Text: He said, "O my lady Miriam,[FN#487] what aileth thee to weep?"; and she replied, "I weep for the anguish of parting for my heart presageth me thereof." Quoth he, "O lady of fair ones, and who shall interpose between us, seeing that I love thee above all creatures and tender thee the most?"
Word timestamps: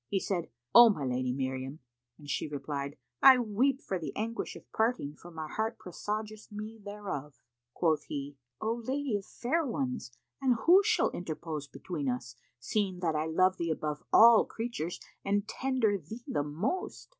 He 0.07 0.19
said, 0.19 0.49
"O 0.73 0.89
my 0.89 1.05
lady 1.05 1.31
Miriam,[FN#487] 1.31 1.79
what 1.99 1.99
aileth 2.09 2.17
thee 2.17 2.17
to 2.17 2.17
weep?"; 2.17 2.17
and 2.21 2.29
she 2.31 2.47
replied, 2.47 2.97
"I 3.21 3.37
weep 3.37 3.81
for 3.81 3.99
the 3.99 4.15
anguish 4.15 4.55
of 4.55 4.71
parting 4.71 5.13
for 5.15 5.29
my 5.29 5.47
heart 5.47 5.77
presageth 5.77 6.51
me 6.51 6.79
thereof." 6.83 7.35
Quoth 7.75 8.05
he, 8.05 8.35
"O 8.59 8.81
lady 8.83 9.15
of 9.15 9.27
fair 9.27 9.63
ones, 9.63 10.11
and 10.41 10.55
who 10.65 10.81
shall 10.81 11.09
interpose 11.11 11.67
between 11.67 12.09
us, 12.09 12.35
seeing 12.57 12.97
that 13.01 13.15
I 13.15 13.27
love 13.27 13.57
thee 13.57 13.69
above 13.69 14.01
all 14.11 14.43
creatures 14.43 14.99
and 15.23 15.47
tender 15.47 15.99
thee 15.99 16.23
the 16.25 16.41
most?" 16.41 17.09